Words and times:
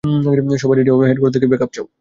সবাই 0.61 0.75
রেডি 0.77 0.89
হও, 0.91 0.99
হেডকোয়ার্টার 1.01 1.33
থেকে 1.35 1.47
ব্যাকআপ 1.47 1.71
চাও। 1.75 1.85